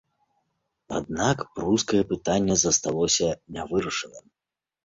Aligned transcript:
Аднак 0.99 1.37
прускае 1.59 2.01
пытанне 2.13 2.55
засталося 2.65 3.27
нявырашаным. 3.59 4.25